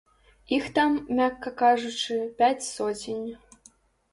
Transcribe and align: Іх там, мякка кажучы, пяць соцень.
Іх 0.57 0.63
там, 0.77 0.95
мякка 1.19 1.53
кажучы, 1.61 2.17
пяць 2.41 2.67
соцень. 2.73 3.29